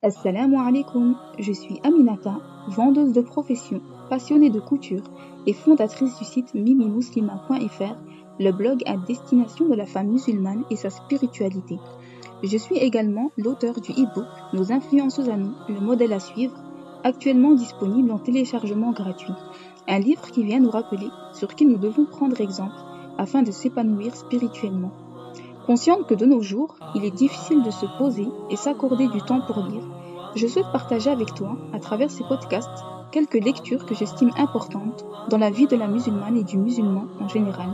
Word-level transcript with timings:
Assalamu 0.00 0.58
alaikum, 0.60 1.16
je 1.40 1.52
suis 1.52 1.80
Aminata, 1.82 2.36
vendeuse 2.68 3.12
de 3.12 3.20
profession, 3.20 3.80
passionnée 4.08 4.48
de 4.48 4.60
couture 4.60 5.02
et 5.44 5.52
fondatrice 5.52 6.16
du 6.16 6.24
site 6.24 6.54
mimimuslima.fr, 6.54 7.96
le 8.38 8.52
blog 8.52 8.80
à 8.86 8.96
destination 8.96 9.68
de 9.68 9.74
la 9.74 9.86
femme 9.86 10.06
musulmane 10.06 10.62
et 10.70 10.76
sa 10.76 10.90
spiritualité. 10.90 11.80
Je 12.44 12.56
suis 12.56 12.76
également 12.76 13.32
l'auteur 13.36 13.80
du 13.80 13.90
e-book 13.90 14.26
Nos 14.52 14.70
influences 14.70 15.18
aux 15.18 15.28
amis, 15.28 15.50
le 15.68 15.80
modèle 15.80 16.12
à 16.12 16.20
suivre, 16.20 16.54
actuellement 17.02 17.54
disponible 17.54 18.12
en 18.12 18.20
téléchargement 18.20 18.92
gratuit. 18.92 19.34
Un 19.88 19.98
livre 19.98 20.30
qui 20.30 20.44
vient 20.44 20.60
nous 20.60 20.70
rappeler 20.70 21.08
sur 21.32 21.56
qui 21.56 21.66
nous 21.66 21.76
devons 21.76 22.04
prendre 22.04 22.40
exemple 22.40 22.76
afin 23.18 23.42
de 23.42 23.50
s'épanouir 23.50 24.14
spirituellement. 24.14 24.92
Consciente 25.68 26.06
que 26.06 26.14
de 26.14 26.24
nos 26.24 26.40
jours, 26.40 26.76
il 26.94 27.04
est 27.04 27.10
difficile 27.10 27.62
de 27.62 27.70
se 27.70 27.84
poser 27.98 28.26
et 28.48 28.56
s'accorder 28.56 29.06
du 29.06 29.20
temps 29.20 29.42
pour 29.42 29.62
lire, 29.62 29.82
je 30.34 30.46
souhaite 30.46 30.72
partager 30.72 31.10
avec 31.10 31.34
toi, 31.34 31.58
à 31.74 31.78
travers 31.78 32.10
ces 32.10 32.24
podcasts, 32.24 32.86
quelques 33.12 33.34
lectures 33.34 33.84
que 33.84 33.94
j'estime 33.94 34.30
importantes 34.38 35.04
dans 35.28 35.36
la 35.36 35.50
vie 35.50 35.66
de 35.66 35.76
la 35.76 35.86
musulmane 35.86 36.38
et 36.38 36.42
du 36.42 36.56
musulman 36.56 37.04
en 37.20 37.28
général. 37.28 37.68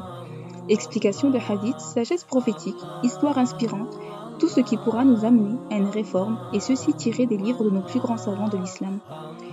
Explications 0.69 1.31
de 1.31 1.39
hadiths, 1.39 1.79
sagesse 1.79 2.25
prophétique, 2.25 2.83
histoire 3.05 3.39
inspirante, 3.39 3.97
tout 4.41 4.49
ce 4.49 4.61
qui 4.61 4.77
pourra 4.77 5.05
nous 5.05 5.25
amener 5.25 5.57
à 5.71 5.77
une 5.77 5.91
réforme 5.91 6.41
et 6.53 6.59
ceci 6.59 6.95
tiré 6.95 7.27
des 7.27 7.37
livres 7.37 7.63
de 7.63 7.71
nos 7.71 7.83
plus 7.83 8.01
grands 8.01 8.17
savants 8.17 8.49
de 8.49 8.59
l'islam. 8.59 8.99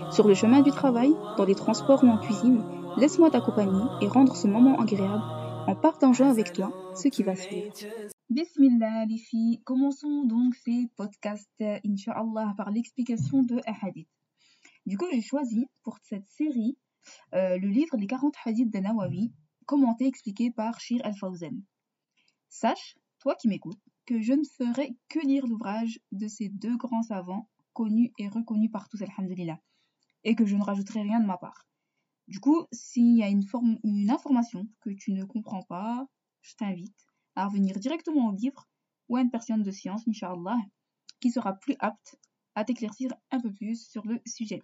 Sur 0.09 0.27
le 0.27 0.33
chemin 0.33 0.61
du 0.61 0.71
travail, 0.71 1.13
dans 1.37 1.45
les 1.45 1.53
transports 1.53 2.03
ou 2.03 2.07
en 2.07 2.17
cuisine, 2.17 2.63
laisse-moi 2.97 3.29
t'accompagner 3.29 3.83
et 4.01 4.07
rendre 4.07 4.35
ce 4.35 4.47
moment 4.47 4.79
agréable 4.79 5.21
en 5.67 5.75
partageant 5.75 6.31
avec 6.31 6.53
toi 6.53 6.71
ce 6.95 7.07
qui 7.07 7.21
va 7.21 7.35
suivre. 7.35 7.71
Bismillah 8.31 9.07
les 9.07 9.17
filles, 9.17 9.61
commençons 9.65 10.23
donc 10.23 10.55
ces 10.55 10.87
podcasts, 10.95 11.61
Inch'Allah, 11.85 12.53
par 12.55 12.71
l'explication 12.71 13.43
de 13.43 13.59
hadith. 13.65 14.07
Du 14.85 14.97
coup, 14.97 15.03
j'ai 15.11 15.21
choisi 15.21 15.67
pour 15.83 15.97
cette 16.03 16.29
série 16.29 16.77
euh, 17.33 17.57
le 17.57 17.67
livre 17.67 17.97
Les 17.97 18.07
40 18.07 18.33
hadiths 18.45 18.71
de 18.71 18.79
Nawawi, 18.79 19.33
commenté 19.65 20.05
et 20.05 20.07
expliqué 20.07 20.49
par 20.49 20.79
Shir 20.79 21.01
al-Fawzen. 21.03 21.61
Sache, 22.47 22.95
toi 23.19 23.35
qui 23.35 23.49
m'écoutes, 23.49 23.83
que 24.05 24.21
je 24.21 24.31
ne 24.31 24.45
ferai 24.45 24.95
que 25.09 25.19
lire 25.19 25.45
l'ouvrage 25.45 25.99
de 26.13 26.29
ces 26.29 26.47
deux 26.47 26.77
grands 26.77 27.03
savants, 27.03 27.49
connus 27.73 28.13
et 28.17 28.29
reconnus 28.29 28.71
par 28.71 28.87
tous, 28.87 29.01
alhamdulillah, 29.01 29.59
et 30.23 30.35
que 30.35 30.45
je 30.45 30.55
ne 30.55 30.63
rajouterai 30.63 31.01
rien 31.01 31.19
de 31.19 31.25
ma 31.25 31.37
part. 31.37 31.67
Du 32.29 32.39
coup, 32.39 32.65
s'il 32.71 33.17
y 33.17 33.23
a 33.23 33.27
une, 33.27 33.43
une 33.83 34.09
information 34.09 34.69
que 34.79 34.91
tu 34.91 35.11
ne 35.11 35.25
comprends 35.25 35.63
pas, 35.63 36.07
je 36.39 36.55
t'invite 36.55 37.10
à 37.45 37.79
directement 37.79 38.29
au 38.29 38.31
livre 38.31 38.67
ou 39.09 39.17
à 39.17 39.21
une 39.21 39.29
personne 39.29 39.63
de 39.63 39.71
science, 39.71 40.07
Inch'Allah, 40.07 40.57
qui 41.19 41.31
sera 41.31 41.53
plus 41.53 41.75
apte 41.79 42.17
à 42.55 42.63
t'éclaircir 42.65 43.13
un 43.31 43.39
peu 43.39 43.51
plus 43.51 43.87
sur 43.87 44.05
le 44.05 44.21
sujet. 44.25 44.61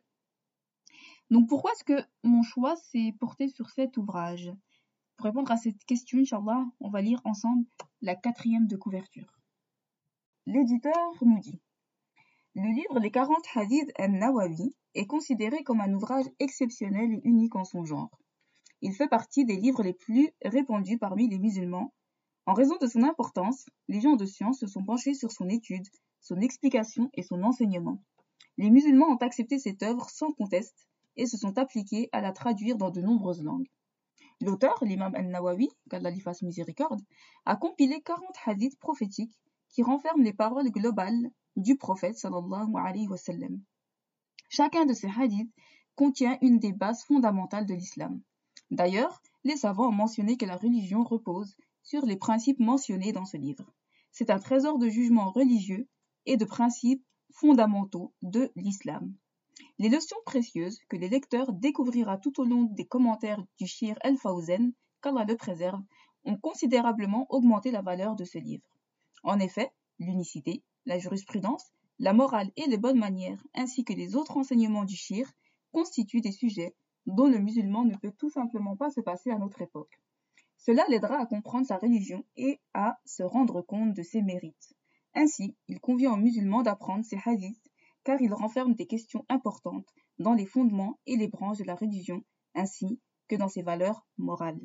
Donc 1.30 1.50
pourquoi 1.50 1.72
est-ce 1.72 1.84
que 1.84 2.06
mon 2.24 2.44
choix 2.44 2.76
s'est 2.76 3.14
porté 3.20 3.50
sur 3.50 3.70
cet 3.70 3.98
ouvrage? 3.98 4.52
Pour 5.18 5.26
répondre 5.26 5.52
à 5.52 5.58
cette 5.58 5.84
question, 5.86 6.20
Inch'Allah, 6.20 6.66
on 6.80 6.90
va 6.90 7.02
lire 7.02 7.22
ensemble 7.26 7.66
la 8.02 8.16
quatrième 8.16 8.68
de 8.68 8.78
couverture. 8.78 9.40
L'éditeur 10.46 10.94
nous 11.22 11.40
dit 11.40 11.60
Le 12.56 12.74
livre 12.74 13.00
Les 13.00 13.12
40 13.12 13.36
Hadiths 13.56 13.92
al-Nawawi 13.96 14.76
est 14.94 15.08
considéré 15.08 15.64
comme 15.64 15.82
un 15.82 15.94
ouvrage 15.94 16.28
exceptionnel 16.40 17.12
et 17.12 17.22
unique 17.24 17.56
en 17.56 17.66
son 17.66 17.84
genre. 17.84 18.18
Il 18.82 18.94
fait 18.94 19.08
partie 19.08 19.44
des 19.44 19.58
livres 19.58 19.84
les 19.84 19.94
plus 19.94 20.30
répandus 20.44 21.00
parmi 21.00 21.28
les 21.28 21.40
musulmans 21.40 21.94
en 22.48 22.54
raison 22.54 22.78
de 22.78 22.88
son 22.88 23.04
importance, 23.04 23.66
les 23.90 24.00
gens 24.00 24.16
de 24.16 24.26
science 24.26 24.60
se 24.60 24.68
sont 24.68 24.82
penchés 24.82 25.14
sur 25.14 25.34
son 25.34 25.50
étude, 25.50 25.86
son 26.22 26.40
explication 26.40 27.10
et 27.14 27.22
son 27.22 27.44
enseignement. 27.44 28.02
Les 28.58 28.70
musulmans 28.70 29.10
ont 29.10 29.18
accepté 29.18 29.60
cette 29.60 29.84
œuvre 29.84 30.10
sans 30.10 30.32
conteste 30.32 30.88
et 31.18 31.26
se 31.26 31.38
sont 31.38 31.58
appliqués 31.58 32.08
à 32.14 32.22
la 32.22 32.32
traduire 32.32 32.78
dans 32.78 32.90
de 32.90 33.02
nombreuses 33.02 33.44
langues. 33.44 33.68
L'auteur, 34.40 34.78
l'imam 34.82 35.14
al-Nawawi, 35.14 35.70
qu'Allah 35.90 36.12
a 37.46 37.56
compilé 37.58 38.02
40 38.02 38.24
hadiths 38.46 38.80
prophétiques 38.80 39.38
qui 39.68 39.84
renferment 39.84 40.24
les 40.24 40.34
paroles 40.34 40.72
globales 40.72 41.30
du 41.58 41.76
prophète 41.76 42.18
sallallahu 42.18 42.72
alayhi 42.78 43.10
wa 43.10 43.18
sallam. 43.18 43.60
Chacun 44.48 44.86
de 44.86 44.94
ces 44.94 45.10
hadiths 45.10 45.52
contient 45.96 46.38
une 46.42 46.60
des 46.60 46.72
bases 46.72 47.04
fondamentales 47.04 47.66
de 47.66 47.74
l'islam. 47.74 48.22
D'ailleurs, 48.72 49.22
les 49.44 49.58
savants 49.58 49.90
ont 49.90 49.92
mentionné 49.92 50.38
que 50.38 50.46
la 50.46 50.56
religion 50.56 51.04
repose 51.04 51.58
sur 51.88 52.06
les 52.06 52.18
principes 52.18 52.60
mentionnés 52.60 53.14
dans 53.14 53.24
ce 53.24 53.38
livre. 53.38 53.64
C'est 54.12 54.30
un 54.30 54.40
trésor 54.40 54.78
de 54.78 54.90
jugement 54.90 55.32
religieux 55.32 55.88
et 56.26 56.36
de 56.36 56.44
principes 56.44 57.02
fondamentaux 57.32 58.14
de 58.22 58.52
l'islam. 58.58 59.14
Les 59.80 59.88
notions 59.88 60.18
précieuses 60.26 60.82
que 60.90 60.98
les 60.98 61.08
lecteurs 61.08 61.54
découvriront 61.54 62.18
tout 62.18 62.42
au 62.42 62.44
long 62.44 62.64
des 62.64 62.86
commentaires 62.86 63.42
du 63.58 63.68
Shir 63.68 63.98
el-Fawzen, 64.02 64.74
qu'Allah 65.02 65.24
le 65.24 65.38
préserve, 65.38 65.82
ont 66.26 66.36
considérablement 66.36 67.26
augmenté 67.30 67.72
la 67.72 67.82
valeur 67.82 68.18
de 68.18 68.26
ce 68.26 68.38
livre. 68.38 68.68
En 69.24 69.40
effet, 69.40 69.72
l'unicité, 69.98 70.64
la 70.86 71.00
jurisprudence, 71.00 71.72
la 72.00 72.12
morale 72.12 72.52
et 72.58 72.68
les 72.68 72.78
bonnes 72.78 73.00
manières, 73.00 73.42
ainsi 73.56 73.86
que 73.86 73.94
les 73.94 74.18
autres 74.18 74.36
enseignements 74.36 74.84
du 74.84 74.98
Shir, 74.98 75.32
constituent 75.72 76.20
des 76.20 76.34
sujets 76.34 76.76
dont 77.06 77.28
le 77.28 77.40
musulman 77.40 77.86
ne 77.86 77.96
peut 77.96 78.12
tout 78.12 78.30
simplement 78.30 78.76
pas 78.76 78.90
se 78.90 79.00
passer 79.00 79.32
à 79.32 79.38
notre 79.38 79.62
époque. 79.62 80.02
Cela 80.68 80.84
l'aidera 80.90 81.18
à 81.22 81.26
comprendre 81.26 81.66
sa 81.66 81.78
religion 81.78 82.26
et 82.36 82.60
à 82.74 83.00
se 83.06 83.24
rendre 83.24 83.62
compte 83.62 83.94
de 83.94 84.04
ses 84.04 84.22
mérites. 84.22 84.74
Ainsi, 85.14 85.56
il 85.70 85.80
convient 85.80 86.12
aux 86.12 86.18
musulmans 86.18 86.62
d'apprendre 86.62 87.06
ces 87.06 87.18
hadiths 87.24 87.72
car 88.04 88.22
ils 88.22 88.34
renferment 88.34 88.76
des 88.76 88.86
questions 88.86 89.26
importantes 89.30 89.88
dans 90.20 90.34
les 90.34 90.46
fondements 90.46 91.00
et 91.06 91.16
les 91.16 91.30
branches 91.30 91.60
de 91.60 91.64
la 91.64 91.76
religion 91.76 92.22
ainsi 92.54 93.00
que 93.30 93.38
dans 93.38 93.48
ses 93.48 93.62
valeurs 93.62 94.06
morales. 94.18 94.60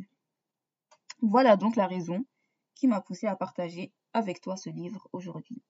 Voilà 1.20 1.56
donc 1.56 1.76
la 1.76 1.86
raison 1.86 2.26
qui 2.74 2.88
m'a 2.88 3.00
poussé 3.00 3.28
à 3.28 3.36
partager 3.36 3.92
avec 4.12 4.40
toi 4.40 4.56
ce 4.56 4.70
livre 4.70 5.06
aujourd'hui. 5.12 5.62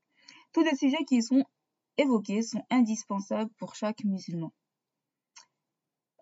Tous 0.55 0.63
les 0.63 0.77
sujets 0.77 1.05
qui 1.07 1.19
y 1.19 1.23
sont 1.23 1.45
évoqués 1.99 2.41
sont 2.41 2.65
indispensables 2.71 3.53
pour 3.59 3.75
chaque 3.75 4.03
musulman. 4.05 4.55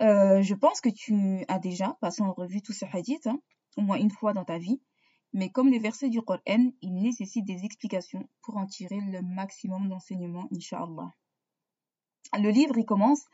Euh, 0.01 0.43
je 0.43 0.55
pense 0.55 0.81
que 0.81 0.89
tu 0.89 1.45
as 1.47 1.61
déjà 1.61 1.97
passé 2.01 2.23
en 2.23 2.33
revue 2.33 2.61
tous 2.61 2.73
ces 2.73 2.87
hadiths. 2.93 3.29
Hein 3.29 3.39
au 3.81 3.83
moins 3.83 3.99
une 3.99 4.11
fois 4.11 4.33
dans 4.33 4.45
ta 4.45 4.59
vie, 4.59 4.81
mais 5.33 5.51
comme 5.51 5.69
les 5.69 5.79
versets 5.79 6.11
du 6.11 6.23
Coran, 6.23 6.71
ils 6.83 6.95
nécessitent 6.95 7.47
des 7.47 7.65
explications 7.65 8.29
pour 8.43 8.57
en 8.57 8.67
tirer 8.67 9.01
le 9.01 9.23
maximum 9.23 9.89
d'enseignements, 9.89 10.49
Inch'Allah. 10.53 11.15
Le 12.35 12.51
livre 12.51 12.79
y 12.79 12.85
commence 12.85 13.25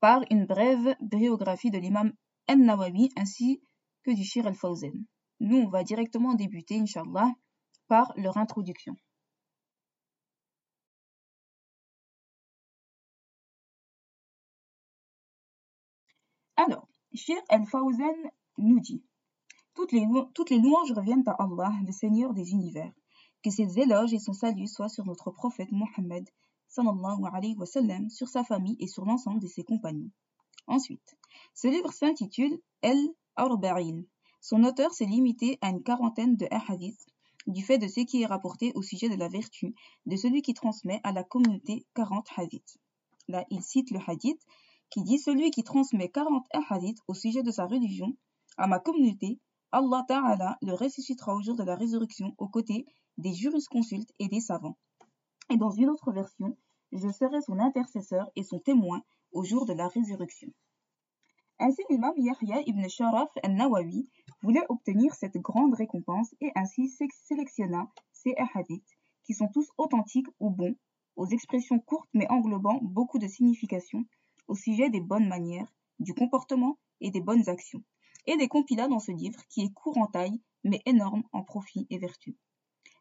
par 0.00 0.22
une 0.30 0.46
brève 0.46 0.96
biographie 1.00 1.70
de 1.70 1.78
l'imam 1.78 2.12
An-Nawawi 2.48 3.10
ainsi 3.16 3.62
que 4.02 4.10
du 4.10 4.24
Shir 4.24 4.46
al-Fawzen. 4.46 5.06
Nous, 5.40 5.58
on 5.58 5.68
va 5.68 5.84
directement 5.84 6.34
débuter, 6.34 6.78
Inch'Allah, 6.78 7.32
par 7.88 8.12
leur 8.16 8.36
introduction. 8.36 8.96
Alors, 16.56 16.88
Shir 17.14 17.40
al-Fawzen 17.48 18.30
nous 18.58 18.80
dit 18.80 19.04
toutes 19.74 19.92
les, 19.92 20.58
louanges 20.58 20.92
reviennent 20.92 21.24
à 21.26 21.32
Allah, 21.32 21.72
le 21.84 21.92
Seigneur 21.92 22.32
des 22.32 22.52
univers. 22.52 22.92
Que 23.42 23.50
ses 23.50 23.78
éloges 23.78 24.14
et 24.14 24.18
son 24.18 24.32
salut 24.32 24.66
soient 24.66 24.88
sur 24.88 25.04
notre 25.04 25.30
prophète 25.30 25.72
Mohammed, 25.72 26.28
sallallahu 26.68 28.10
sur 28.10 28.28
sa 28.28 28.44
famille 28.44 28.76
et 28.80 28.86
sur 28.86 29.04
l'ensemble 29.04 29.40
de 29.40 29.46
ses 29.46 29.64
compagnons. 29.64 30.10
Ensuite, 30.66 31.16
ce 31.54 31.68
livre 31.68 31.92
s'intitule 31.92 32.58
El 32.82 32.98
Arba'in. 33.36 34.02
Son 34.40 34.64
auteur 34.64 34.92
s'est 34.92 35.04
limité 35.04 35.58
à 35.60 35.70
une 35.70 35.82
quarantaine 35.82 36.36
de 36.36 36.46
hadiths, 36.50 37.06
du 37.46 37.62
fait 37.62 37.78
de 37.78 37.88
ce 37.88 38.00
qui 38.00 38.22
est 38.22 38.26
rapporté 38.26 38.72
au 38.74 38.82
sujet 38.82 39.08
de 39.08 39.16
la 39.16 39.28
vertu 39.28 39.74
de 40.06 40.16
celui 40.16 40.40
qui 40.40 40.54
transmet 40.54 41.00
à 41.02 41.12
la 41.12 41.24
communauté 41.24 41.84
40 41.94 42.26
hadiths. 42.36 42.78
Là, 43.28 43.44
il 43.50 43.62
cite 43.62 43.90
le 43.90 44.00
hadith 44.06 44.40
qui 44.88 45.02
dit 45.02 45.18
Celui 45.18 45.50
qui 45.50 45.62
transmet 45.62 46.08
40 46.08 46.46
hadiths 46.70 47.00
au 47.08 47.14
sujet 47.14 47.42
de 47.42 47.50
sa 47.50 47.66
religion 47.66 48.16
à 48.56 48.66
ma 48.66 48.78
communauté 48.78 49.40
Allah 49.76 50.04
Ta'ala 50.06 50.56
le 50.62 50.72
ressuscitera 50.72 51.34
au 51.34 51.42
jour 51.42 51.56
de 51.56 51.64
la 51.64 51.74
résurrection 51.74 52.32
aux 52.38 52.46
côtés 52.46 52.86
des 53.18 53.34
jurisconsultes 53.34 54.12
et 54.20 54.28
des 54.28 54.38
savants. 54.38 54.78
Et 55.50 55.56
dans 55.56 55.72
une 55.72 55.90
autre 55.90 56.12
version, 56.12 56.56
je 56.92 57.08
serai 57.08 57.40
son 57.40 57.58
intercesseur 57.58 58.30
et 58.36 58.44
son 58.44 58.60
témoin 58.60 59.02
au 59.32 59.42
jour 59.42 59.66
de 59.66 59.72
la 59.72 59.88
résurrection. 59.88 60.46
Ainsi, 61.58 61.82
l'imam 61.90 62.12
Yahya 62.16 62.62
ibn 62.66 62.86
Sharaf 62.88 63.30
al-Nawawi 63.42 64.08
voulait 64.42 64.64
obtenir 64.68 65.12
cette 65.16 65.38
grande 65.38 65.74
récompense 65.74 66.36
et 66.40 66.52
ainsi 66.54 66.88
sélectionna 67.24 67.88
ces 68.12 68.36
hadiths, 68.54 68.94
qui 69.24 69.34
sont 69.34 69.48
tous 69.48 69.68
authentiques 69.76 70.28
ou 70.38 70.50
bons, 70.50 70.76
aux 71.16 71.26
expressions 71.26 71.80
courtes 71.80 72.10
mais 72.14 72.30
englobant 72.30 72.78
beaucoup 72.80 73.18
de 73.18 73.26
significations, 73.26 74.04
au 74.46 74.54
sujet 74.54 74.88
des 74.88 75.00
bonnes 75.00 75.26
manières, 75.26 75.66
du 75.98 76.14
comportement 76.14 76.78
et 77.00 77.10
des 77.10 77.20
bonnes 77.20 77.48
actions 77.48 77.82
et 78.26 78.36
des 78.36 78.48
compila 78.48 78.88
dans 78.88 79.00
ce 79.00 79.12
livre 79.12 79.40
qui 79.48 79.62
est 79.62 79.72
court 79.72 79.98
en 79.98 80.06
taille 80.06 80.40
mais 80.64 80.80
énorme 80.86 81.24
en 81.32 81.42
profit 81.42 81.86
et 81.90 81.98
vertu. 81.98 82.36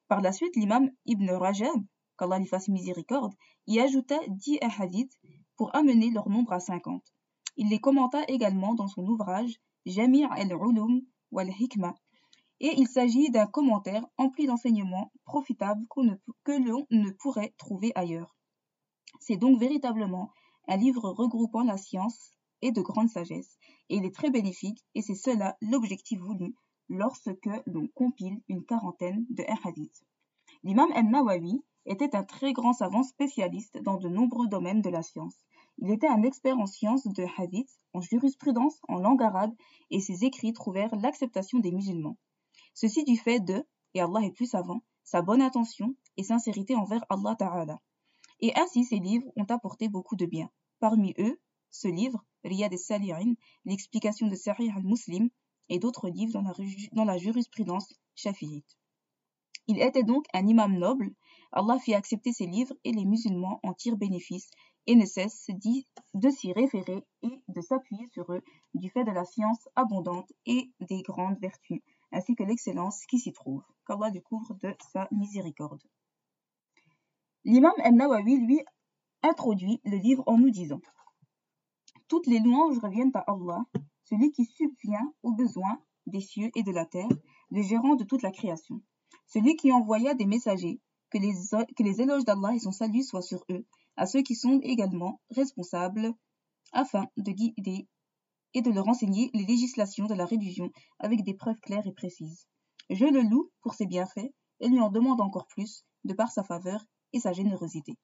Par 0.08 0.22
la 0.22 0.32
suite, 0.32 0.56
l'imam 0.56 0.92
Ibn 1.06 1.30
Rajab, 1.32 1.84
qu'Allah 2.18 2.40
lui 2.40 2.46
fasse 2.46 2.68
miséricorde, 2.68 3.34
y 3.68 3.80
ajouta 3.80 4.20
dix 4.28 4.60
hadiths 4.62 5.18
pour 5.56 5.74
amener 5.76 6.12
leur 6.12 6.30
nombre 6.30 6.54
à 6.54 6.60
cinquante. 6.60 7.14
Il 7.56 7.70
les 7.70 7.80
commenta 7.80 8.24
également 8.28 8.74
dans 8.74 8.88
son 8.88 9.06
ouvrage 9.08 9.60
Jami' 9.86 10.26
al-Ulum 10.26 11.02
wal-Hikmah, 11.32 11.96
et 12.60 12.74
il 12.78 12.88
s'agit 12.88 13.30
d'un 13.32 13.48
commentaire 13.48 14.06
empli 14.18 14.46
d'enseignements 14.46 15.12
profitables 15.26 15.86
que 16.44 16.52
l'on 16.52 16.86
ne 16.92 17.12
pourrait 17.12 17.54
trouver 17.58 17.92
ailleurs. 17.96 18.36
C'est 19.20 19.38
donc 19.38 19.60
véritablement 19.60 20.32
un 20.68 20.78
livre 20.78 21.10
regroupant 21.10 21.64
la 21.64 21.78
science 21.78 22.34
et 22.62 22.72
de 22.72 22.82
grande 22.82 23.10
sagesse, 23.10 23.58
et 23.90 23.98
il 23.98 24.06
est 24.06 24.16
très 24.16 24.30
bénéfique, 24.30 24.84
et 24.96 25.02
c'est 25.02 25.16
cela 25.16 25.58
l'objectif 25.62 26.20
voulu 26.20 26.56
lorsque 26.90 27.50
l'on 27.66 27.88
compile 27.88 28.42
une 28.48 28.66
quarantaine 28.66 29.26
de 29.30 29.44
hadiths. 29.64 30.04
L'imam 30.64 30.92
al-Nawawi 30.94 31.62
était 31.86 32.16
un 32.16 32.24
très 32.24 32.54
grand 32.54 32.74
savant 32.74 33.04
spécialiste 33.04 33.82
dans 33.82 33.98
de 33.98 34.08
nombreux 34.08 34.48
domaines 34.48 34.82
de 34.82 34.90
la 34.90 35.04
science. 35.04 35.36
Il 35.80 35.92
était 35.92 36.08
un 36.08 36.24
expert 36.24 36.58
en 36.58 36.66
sciences 36.66 37.08
de 37.08 37.26
hadith, 37.38 37.70
en 37.94 38.02
jurisprudence, 38.02 38.80
en 38.88 39.00
langue 39.00 39.24
arabe, 39.24 39.54
et 39.90 40.00
ses 40.00 40.24
écrits 40.24 40.54
trouvèrent 40.54 40.96
l'acceptation 40.96 41.60
des 41.60 41.72
musulmans. 41.72 42.18
Ceci 42.74 43.04
du 43.04 43.18
fait 43.18 43.40
de, 43.40 43.66
et 43.94 44.02
Allah 44.02 44.22
est 44.24 44.32
plus 44.32 44.46
savant, 44.46 44.84
sa 45.04 45.22
bonne 45.22 45.42
intention 45.42 45.96
et 46.18 46.24
sincérité 46.24 46.76
envers 46.76 47.04
Allah 47.10 47.36
Ta'ala. 47.36 47.80
Et 48.40 48.54
ainsi 48.56 48.86
ces 48.86 49.00
livres 49.00 49.32
ont 49.36 49.46
apporté 49.50 49.90
beaucoup 49.90 50.16
de 50.16 50.26
bien. 50.26 50.50
Parmi 50.80 51.14
eux, 51.20 51.40
ce 51.70 51.88
livre, 51.88 52.24
Riyad 52.44 52.72
al-Sali'in, 52.72 53.34
l'explication 53.66 54.28
de 54.28 54.36
Sahih 54.36 54.72
al-Muslim, 54.76 55.30
et 55.70 55.80
d'autres 55.80 56.10
livres 56.10 56.34
dans 56.34 56.42
la, 56.42 56.54
dans 56.92 57.06
la 57.06 57.18
jurisprudence 57.18 57.94
shafiite. 58.16 58.78
Il 59.68 59.82
était 59.82 60.04
donc 60.04 60.26
un 60.34 60.46
imam 60.46 60.78
noble, 60.78 61.12
Allah 61.52 61.80
fit 61.80 61.94
accepter 61.94 62.34
ses 62.34 62.48
livres 62.48 62.76
et 62.84 62.92
les 62.92 63.06
musulmans 63.06 63.60
en 63.64 63.74
tirent 63.74 63.96
bénéfice 63.96 64.50
et 64.88 64.96
ne 64.96 65.06
cessent 65.06 65.50
de 66.14 66.30
s'y 66.30 66.52
référer 66.52 67.06
et 67.22 67.42
de 67.48 67.62
s'appuyer 67.62 68.06
sur 68.08 68.32
eux 68.34 68.42
du 68.74 68.90
fait 68.90 69.06
de 69.06 69.12
la 69.12 69.24
science 69.24 69.70
abondante 69.76 70.32
et 70.46 70.72
des 70.82 71.02
grandes 71.02 71.40
vertus, 71.40 71.82
ainsi 72.12 72.36
que 72.36 72.44
l'excellence 72.44 73.06
qui 73.06 73.20
s'y 73.20 73.32
trouve, 73.32 73.64
qu'Allah 73.88 74.12
découvre 74.12 74.56
de 74.62 74.76
sa 74.92 75.08
miséricorde. 75.12 75.82
L'imam 77.46 77.74
al-Nawawi, 77.84 78.46
lui, 78.46 78.60
introduit 79.22 79.80
le 79.86 79.98
livre 79.98 80.24
en 80.28 80.38
nous 80.38 80.50
disant 80.50 80.82
toutes 82.14 82.28
les 82.28 82.42
louanges 82.42 82.78
reviennent 82.78 83.10
à 83.16 83.24
Allah, 83.26 83.66
celui 84.04 84.32
qui 84.32 84.46
subvient 84.46 85.10
aux 85.24 85.32
besoins 85.32 85.82
des 86.06 86.22
cieux 86.22 86.52
et 86.54 86.62
de 86.62 86.72
la 86.72 86.86
terre, 86.86 87.10
le 87.50 87.64
gérant 87.64 87.96
de 87.96 88.04
toute 88.04 88.22
la 88.22 88.30
création, 88.30 88.84
celui 89.26 89.56
qui 89.56 89.72
envoya 89.72 90.14
des 90.14 90.28
messagers, 90.28 90.80
que 91.10 91.18
les, 91.18 92.02
éloges 92.02 92.24
d'Allah 92.24 92.54
et 92.54 92.60
son 92.60 92.72
salut 92.72 93.02
soient 93.02 93.24
sur 93.24 93.44
eux, 93.50 93.66
à 93.98 94.06
ceux 94.06 94.22
qui 94.22 94.36
sont 94.36 94.60
également 94.62 95.22
responsables, 95.32 96.14
afin 96.72 97.08
de 97.18 97.32
guider 97.32 97.88
et 98.54 98.62
de 98.62 98.70
leur 98.70 98.88
enseigner 98.88 99.32
les 99.34 99.46
législations 99.46 100.06
de 100.06 100.14
la 100.14 100.28
religion 100.28 100.70
avec 101.00 101.24
des 101.24 101.34
preuves 101.34 101.60
claires 101.62 101.88
et 101.88 101.94
précises. 101.94 102.46
Je 102.92 103.06
le 103.06 103.22
loue 103.22 103.50
pour 103.64 103.74
ses 103.74 103.88
bienfaits 103.88 104.32
et 104.60 104.68
lui 104.68 104.80
en 104.80 104.92
demande 104.92 105.20
encore 105.20 105.48
plus, 105.48 105.84
de 106.04 106.14
par 106.14 106.32
sa 106.32 106.44
faveur 106.44 106.86
et 107.12 107.20
sa 107.20 107.34
générosité. 107.34 107.98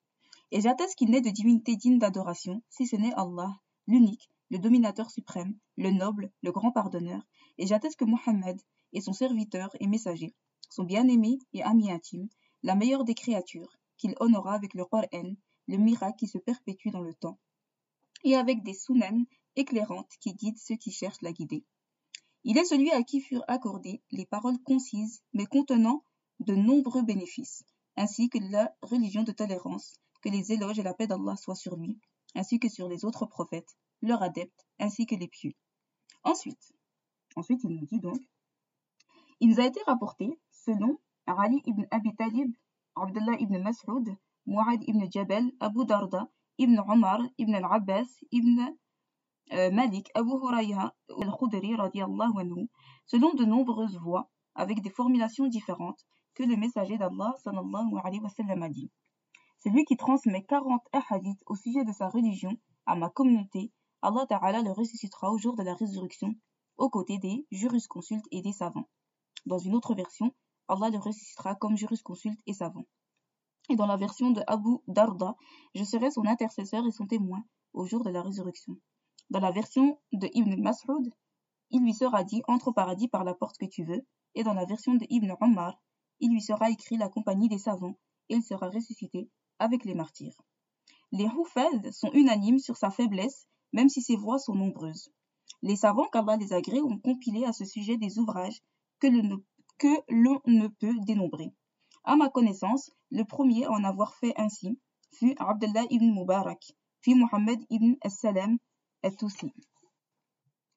Et 0.50 0.60
j'atteste 0.60 0.96
qu'il 0.96 1.10
n'est 1.10 1.20
de 1.20 1.30
divinité 1.30 1.76
digne 1.76 2.00
d'adoration, 2.00 2.60
si 2.70 2.88
ce 2.88 2.96
n'est 2.96 3.14
Allah, 3.14 3.54
l'unique, 3.86 4.30
le 4.50 4.58
dominateur 4.58 5.10
suprême, 5.10 5.56
le 5.76 5.90
noble, 5.90 6.30
le 6.42 6.52
grand 6.52 6.72
pardonneur, 6.72 7.26
et 7.58 7.66
j'atteste 7.66 7.98
que 7.98 8.04
Mohammed 8.04 8.60
est 8.92 9.00
son 9.00 9.12
serviteur 9.12 9.70
et 9.80 9.86
messager, 9.86 10.34
son 10.68 10.84
bien-aimé 10.84 11.38
et 11.52 11.62
ami 11.62 11.90
intime, 11.90 12.28
la 12.62 12.74
meilleure 12.74 13.04
des 13.04 13.14
créatures, 13.14 13.78
qu'il 13.96 14.14
honora 14.20 14.54
avec 14.54 14.74
le 14.74 14.84
Qur'an, 14.84 15.34
le 15.68 15.76
miracle 15.76 16.18
qui 16.18 16.26
se 16.26 16.38
perpétue 16.38 16.88
dans 16.88 17.00
le 17.00 17.14
temps, 17.14 17.38
et 18.24 18.34
avec 18.34 18.62
des 18.62 18.74
sunan 18.74 19.24
éclairantes 19.56 20.12
qui 20.20 20.34
guident 20.34 20.58
ceux 20.58 20.76
qui 20.76 20.90
cherchent 20.90 21.22
la 21.22 21.32
guider. 21.32 21.64
Il 22.44 22.58
est 22.58 22.64
celui 22.64 22.90
à 22.90 23.02
qui 23.02 23.20
furent 23.20 23.44
accordées 23.48 24.02
les 24.10 24.26
paroles 24.26 24.58
concises, 24.62 25.22
mais 25.34 25.46
contenant 25.46 26.02
de 26.38 26.54
nombreux 26.54 27.02
bénéfices, 27.02 27.64
ainsi 27.96 28.30
que 28.30 28.38
la 28.38 28.74
religion 28.82 29.22
de 29.22 29.32
tolérance, 29.32 30.00
que 30.22 30.28
les 30.28 30.52
éloges 30.52 30.78
et 30.78 30.82
la 30.82 30.94
paix 30.94 31.06
d'Allah 31.06 31.36
soient 31.36 31.54
sur 31.54 31.76
lui, 31.76 31.98
ainsi 32.34 32.58
que 32.58 32.68
sur 32.68 32.88
les 32.88 33.04
autres 33.04 33.26
prophètes, 33.26 33.76
leurs 34.02 34.22
adeptes, 34.22 34.66
ainsi 34.78 35.06
que 35.06 35.14
les 35.14 35.28
pieux. 35.28 35.52
Ensuite, 36.24 36.72
ensuite 37.36 37.62
il 37.64 37.70
nous 37.70 37.86
dit 37.86 38.00
donc, 38.00 38.20
il 39.40 39.48
nous 39.48 39.60
a 39.60 39.66
été 39.66 39.80
rapporté, 39.86 40.38
selon 40.50 40.98
Ali 41.26 41.62
ibn 41.64 41.86
Abi 41.90 42.14
Talib, 42.14 42.52
Abdullah 42.96 43.36
ibn 43.38 43.62
Mas'ud, 43.62 44.16
Mu'ad 44.46 44.82
ibn 44.86 45.10
Jabal, 45.10 45.50
Abu 45.60 45.84
Darda, 45.84 46.28
ibn 46.58 46.78
Omar, 46.78 47.20
ibn 47.38 47.54
al-Abbas, 47.54 48.08
ibn 48.32 48.58
euh, 49.52 49.70
Malik, 49.70 50.10
Abu 50.14 50.32
Hurayra, 50.32 50.94
al-Khudri, 51.08 51.74
anhu, 51.74 52.68
selon 53.06 53.32
de 53.34 53.44
nombreuses 53.44 53.96
voix, 53.98 54.28
avec 54.54 54.82
des 54.82 54.90
formulations 54.90 55.46
différentes, 55.46 56.04
que 56.34 56.42
le 56.42 56.56
messager 56.56 56.98
d'Allah, 56.98 57.34
sallallahu 57.42 57.98
alayhi 58.04 58.20
wa 58.20 58.64
a 58.64 58.68
dit. 58.68 58.90
Celui 59.62 59.84
qui 59.84 59.98
transmet 59.98 60.42
40 60.44 60.80
hadiths 61.10 61.42
au 61.44 61.54
sujet 61.54 61.84
de 61.84 61.92
sa 61.92 62.08
religion 62.08 62.56
à 62.86 62.96
ma 62.96 63.10
communauté, 63.10 63.70
Allah 64.00 64.24
Ta'ala 64.26 64.62
le 64.62 64.72
ressuscitera 64.72 65.30
au 65.30 65.36
jour 65.36 65.54
de 65.54 65.62
la 65.62 65.74
résurrection, 65.74 66.34
aux 66.78 66.88
côtés 66.88 67.18
des 67.18 67.46
jurisconsultes 67.50 68.24
et 68.30 68.40
des 68.40 68.54
savants. 68.54 68.88
Dans 69.44 69.58
une 69.58 69.74
autre 69.74 69.94
version, 69.94 70.34
Allah 70.66 70.88
le 70.88 70.98
ressuscitera 70.98 71.56
comme 71.56 71.76
jurisconsulte 71.76 72.40
et 72.46 72.54
savant. 72.54 72.86
Et 73.68 73.76
dans 73.76 73.84
la 73.84 73.98
version 73.98 74.30
de 74.30 74.42
Abu 74.46 74.78
Darda, 74.88 75.36
je 75.74 75.84
serai 75.84 76.10
son 76.10 76.24
intercesseur 76.24 76.86
et 76.86 76.92
son 76.92 77.06
témoin 77.06 77.44
au 77.74 77.84
jour 77.84 78.02
de 78.02 78.08
la 78.08 78.22
résurrection. 78.22 78.78
Dans 79.28 79.40
la 79.40 79.50
version 79.50 80.00
de 80.12 80.30
Ibn 80.32 80.58
Mas'ud, 80.62 81.12
il 81.68 81.82
lui 81.82 81.92
sera 81.92 82.24
dit 82.24 82.42
entre 82.48 82.68
au 82.68 82.72
paradis 82.72 83.08
par 83.08 83.24
la 83.24 83.34
porte 83.34 83.58
que 83.58 83.66
tu 83.66 83.84
veux, 83.84 84.06
et 84.34 84.42
dans 84.42 84.54
la 84.54 84.64
version 84.64 84.94
de 84.94 85.06
Ibn 85.10 85.34
Omar, 85.38 85.78
il 86.18 86.30
lui 86.32 86.40
sera 86.40 86.70
écrit 86.70 86.96
la 86.96 87.10
compagnie 87.10 87.50
des 87.50 87.58
savants, 87.58 87.98
et 88.30 88.36
il 88.36 88.42
sera 88.42 88.70
ressuscité 88.70 89.28
avec 89.60 89.84
les 89.84 89.94
martyrs. 89.94 90.36
Les 91.12 91.26
Hufad 91.26 91.92
sont 91.92 92.10
unanimes 92.12 92.58
sur 92.58 92.76
sa 92.76 92.90
faiblesse, 92.90 93.46
même 93.72 93.88
si 93.88 94.02
ses 94.02 94.16
voix 94.16 94.38
sont 94.38 94.54
nombreuses. 94.54 95.12
Les 95.62 95.76
savants 95.76 96.08
qu'Allah 96.08 96.36
les 96.36 96.52
agrée 96.52 96.80
ont 96.80 96.98
compilé 96.98 97.44
à 97.44 97.52
ce 97.52 97.64
sujet 97.64 97.96
des 97.96 98.18
ouvrages 98.18 98.60
que 98.98 99.06
l'on 99.06 100.40
ne 100.46 100.68
peut 100.68 100.94
dénombrer. 101.06 101.52
À 102.04 102.16
ma 102.16 102.28
connaissance, 102.28 102.90
le 103.10 103.24
premier 103.24 103.66
à 103.66 103.70
en 103.70 103.84
avoir 103.84 104.14
fait 104.14 104.32
ainsi 104.36 104.80
fut 105.12 105.34
Abdullah 105.38 105.84
ibn 105.90 106.12
Mubarak, 106.12 106.72
puis 107.00 107.14
Mohammed 107.14 107.60
ibn 107.70 107.94
as-Salam 108.02 108.58
al-Tusi, 109.02 109.52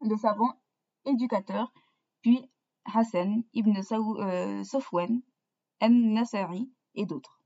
le 0.02 0.18
savant 0.18 0.54
éducateur, 1.06 1.72
puis 2.22 2.50
Hassan 2.86 3.44
ibn 3.54 3.74
euh, 3.78 4.63
Sofwan 4.63 5.22
al-Nasari 5.80 6.72
et 6.96 7.06
d'autres. 7.06 7.43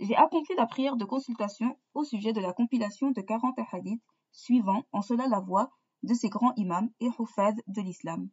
J'ai 0.00 0.16
accompli 0.16 0.54
la 0.56 0.66
prière 0.66 0.96
de 0.96 1.04
consultation 1.04 1.78
au 1.92 2.04
sujet 2.04 2.32
de 2.32 2.40
la 2.40 2.54
compilation 2.54 3.10
de 3.10 3.20
40 3.20 3.58
hadiths, 3.70 4.02
suivant 4.32 4.84
en 4.92 5.02
cela 5.02 5.26
la 5.26 5.40
voix 5.40 5.70
de 6.02 6.14
ces 6.14 6.30
grands 6.30 6.54
imams 6.56 6.88
et 7.00 7.10
hufad 7.18 7.54
de 7.66 7.82
l'islam. 7.82 8.30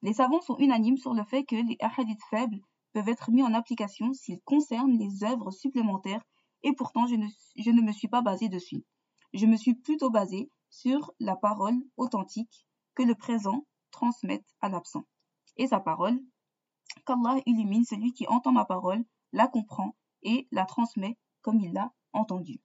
Les 0.00 0.14
savants 0.14 0.40
sont 0.40 0.56
unanimes 0.56 0.96
sur 0.96 1.12
le 1.12 1.22
fait 1.24 1.44
que 1.44 1.56
les 1.56 1.76
hadiths 1.78 2.24
faibles 2.30 2.60
peuvent 2.94 3.10
être 3.10 3.30
mis 3.30 3.42
en 3.42 3.52
application 3.52 4.14
s'ils 4.14 4.40
concernent 4.46 4.96
les 4.96 5.22
œuvres 5.22 5.50
supplémentaires 5.50 6.24
et 6.62 6.72
pourtant 6.72 7.06
je 7.06 7.16
ne, 7.16 7.26
je 7.54 7.70
ne 7.70 7.82
me 7.82 7.92
suis 7.92 8.08
pas 8.08 8.22
basé 8.22 8.48
dessus. 8.48 8.82
Je 9.34 9.44
me 9.44 9.58
suis 9.58 9.74
plutôt 9.74 10.08
basé 10.08 10.50
sur 10.70 11.12
la 11.20 11.36
parole 11.36 11.76
authentique 11.98 12.66
que 12.94 13.02
le 13.02 13.14
présent 13.14 13.66
transmette 13.90 14.46
à 14.62 14.70
l'absent. 14.70 15.04
Et 15.58 15.66
sa 15.66 15.80
parole, 15.80 16.18
qu'Allah 17.04 17.42
illumine 17.44 17.84
celui 17.84 18.14
qui 18.14 18.26
entend 18.26 18.52
ma 18.52 18.64
parole, 18.64 19.04
la 19.32 19.48
comprend 19.48 19.94
et 20.22 20.48
la 20.50 20.64
transmet 20.64 21.18
comme 21.42 21.60
il 21.60 21.72
l'a 21.72 21.92
entendu. 22.12 22.60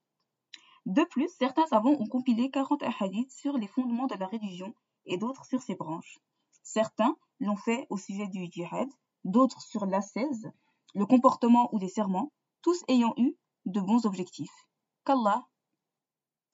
De 0.85 1.03
plus, 1.03 1.29
certains 1.39 1.65
savants 1.65 1.97
ont 1.99 2.07
compilé 2.07 2.51
40 2.51 2.83
hadiths 2.99 3.31
sur 3.31 3.57
les 3.57 3.67
fondements 3.67 4.07
de 4.07 4.15
la 4.15 4.27
religion 4.27 4.73
et 5.05 5.17
d'autres 5.17 5.45
sur 5.45 5.61
ses 5.61 5.75
branches. 5.75 6.19
Certains 6.63 7.15
l'ont 7.39 7.55
fait 7.55 7.87
au 7.89 7.97
sujet 7.97 8.27
du 8.27 8.45
djihad, 8.51 8.89
d'autres 9.23 9.61
sur 9.61 9.85
l'ascèse, 9.85 10.51
le 10.93 11.05
comportement 11.05 11.73
ou 11.73 11.79
les 11.79 11.89
serments, 11.89 12.31
tous 12.61 12.83
ayant 12.87 13.13
eu 13.17 13.35
de 13.65 13.81
bons 13.81 14.05
objectifs. 14.05 14.67
Qu'Allah 15.05 15.47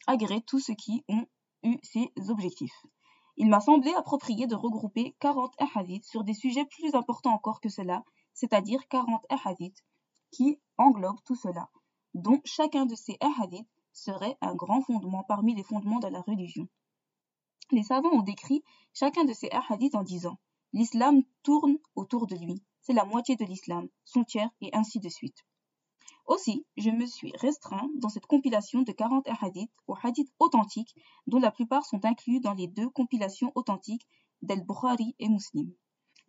agrée 0.08 0.42
tous 0.42 0.60
ceux 0.60 0.76
qui 0.76 1.04
ont 1.08 1.26
eu 1.64 1.78
ces 1.84 2.12
objectifs. 2.30 2.86
Il 3.38 3.50
m'a 3.50 3.60
semblé 3.60 3.94
approprié 3.94 4.48
de 4.48 4.56
regrouper 4.56 5.16
40 5.20 5.54
hadiths 5.76 6.06
sur 6.06 6.24
des 6.24 6.34
sujets 6.34 6.66
plus 6.66 6.96
importants 6.96 7.34
encore 7.34 7.62
que 7.62 7.70
cela, 7.70 8.04
c'est-à-dire 8.34 8.88
40 8.88 9.26
hadiths 9.46 9.84
qui 10.32 10.60
englobe 10.78 11.22
tout 11.26 11.36
cela, 11.36 11.70
dont 12.14 12.42
chacun 12.46 12.86
de 12.86 12.96
ces 12.96 13.18
hadiths 13.20 13.68
serait 13.94 14.38
un 14.42 14.56
grand 14.56 14.82
fondement 14.82 15.24
parmi 15.24 15.54
les 15.54 15.64
fondements 15.64 16.00
de 16.00 16.08
la 16.08 16.22
religion. 16.22 16.68
Les 17.72 17.84
savants 17.84 18.12
ont 18.12 18.22
décrit 18.22 18.64
chacun 18.94 19.24
de 19.26 19.34
ces 19.34 19.50
hadiths 19.52 19.96
en 19.96 20.04
disant 20.04 20.40
L'islam 20.74 21.22
tourne 21.44 21.78
autour 21.96 22.28
de 22.28 22.36
lui, 22.36 22.64
c'est 22.82 22.94
la 22.94 23.06
moitié 23.06 23.36
de 23.36 23.46
l'islam, 23.46 23.90
son 24.06 24.24
tiers, 24.24 24.50
et 24.62 24.70
ainsi 24.74 25.00
de 25.00 25.10
suite. 25.10 25.46
Aussi, 26.26 26.66
je 26.78 26.90
me 26.90 27.06
suis 27.06 27.34
restreint 27.36 27.90
dans 27.96 28.10
cette 28.10 28.26
compilation 28.26 28.84
de 28.84 28.92
40 28.92 29.28
hadiths 29.42 29.72
aux 29.88 29.98
hadiths 30.02 30.32
authentiques, 30.40 30.96
dont 31.28 31.40
la 31.40 31.52
plupart 31.52 31.86
sont 31.86 32.06
inclus 32.06 32.40
dans 32.40 32.54
les 32.54 32.68
deux 32.68 32.90
compilations 32.90 33.52
authentiques 33.56 34.08
d'Al-Bukhari 34.42 35.16
et 35.20 35.30
Muslim. 35.30 35.74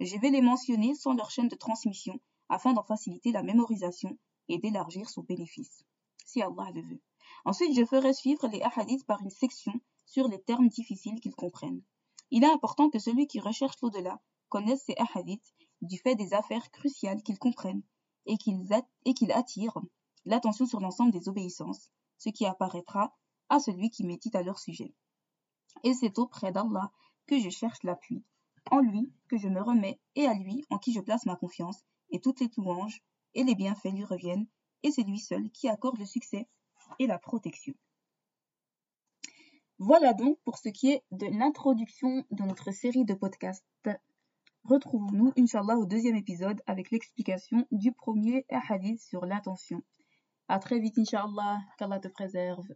Je 0.01 0.17
vais 0.19 0.31
les 0.31 0.43
mentionner 0.43 0.95
sans 0.95 1.15
leur 1.15 1.31
chaîne 1.31 1.49
de 1.49 1.57
transmission 1.57 2.19
afin 2.53 2.75
d'en 2.75 2.83
faciliter 2.83 3.33
la 3.33 3.43
mémorisation 3.43 4.19
et 4.49 4.59
d'élargir 4.59 5.09
son 5.09 5.23
bénéfice, 5.23 5.87
si 6.27 6.43
Allah 6.43 6.71
le 6.75 6.83
veut. 6.83 7.01
Ensuite, 7.47 7.75
je 7.75 7.87
ferai 7.87 8.13
suivre 8.13 8.47
les 8.47 8.61
hadiths 8.77 9.07
par 9.07 9.23
une 9.23 9.31
section 9.31 9.73
sur 10.05 10.29
les 10.29 10.41
termes 10.43 10.69
difficiles 10.69 11.19
qu'ils 11.21 11.35
comprennent. 11.35 11.83
Il 12.31 12.45
est 12.45 12.53
important 12.53 12.91
que 12.91 12.99
celui 12.99 13.27
qui 13.27 13.41
recherche 13.41 13.81
l'au-delà 13.81 14.21
connaisse 14.51 14.85
ces 14.85 14.95
hadiths 15.15 15.55
du 15.81 15.97
fait 15.97 16.15
des 16.15 16.35
affaires 16.35 16.71
cruciales 16.71 17.23
qu'ils 17.23 17.39
comprennent 17.39 17.83
et 18.27 18.37
qu'ils 18.37 19.33
attirent 19.33 19.81
l'attention 20.27 20.67
sur 20.67 20.81
l'ensemble 20.81 21.11
des 21.11 21.31
obéissances, 21.31 21.91
ce 22.19 22.29
qui 22.29 22.45
apparaîtra 22.45 23.17
à 23.49 23.61
celui 23.61 23.89
qui 23.89 24.05
médite 24.05 24.35
à 24.35 24.43
leur 24.43 24.59
sujet. 24.59 24.95
Et 25.85 25.95
c'est 25.95 26.19
auprès 26.19 26.53
d'Allah 26.53 26.93
que 27.27 27.41
je 27.41 27.49
cherche 27.49 27.83
l'appui, 27.83 28.23
en 28.71 28.81
lui 28.81 29.11
que 29.31 29.39
je 29.39 29.49
me 29.49 29.63
remets 29.63 30.01
et 30.17 30.27
à 30.27 30.35
lui 30.35 30.67
en 30.69 30.77
qui 30.77 30.93
je 30.93 31.01
place 31.01 31.25
ma 31.25 31.37
confiance, 31.37 31.83
et 32.13 32.21
toutes 32.21 32.41
les 32.41 32.51
louanges 32.57 33.03
et 33.35 33.43
les 33.45 33.55
bienfaits 33.55 33.93
lui 33.93 34.05
reviennent, 34.05 34.47
et 34.83 34.91
c'est 34.91 35.03
lui 35.03 35.19
seul 35.19 35.51
qui 35.51 35.69
accorde 35.69 35.99
le 35.99 36.07
succès 36.07 36.47
et 36.99 37.07
la 37.07 37.19
protection. 37.19 37.75
Voilà 39.79 40.13
donc 40.13 40.39
pour 40.45 40.59
ce 40.59 40.69
qui 40.69 40.91
est 40.91 41.03
de 41.11 41.27
l'introduction 41.27 42.25
de 42.31 42.45
notre 42.45 42.71
série 42.71 43.05
de 43.05 43.15
podcasts. 43.15 43.67
Retrouvons-nous, 44.65 45.33
Inch'Allah, 45.37 45.77
au 45.77 45.87
deuxième 45.87 46.15
épisode 46.15 46.63
avec 46.67 46.93
l'explication 46.93 47.67
du 47.73 47.91
premier 47.91 48.47
hadith 48.49 49.01
sur 49.01 49.27
l'attention. 49.27 49.83
À 50.47 50.61
très 50.61 50.79
vite, 50.79 50.99
Inch'Allah, 50.99 51.59
qu'Allah 51.79 51.99
te 51.99 52.07
préserve. 52.07 52.69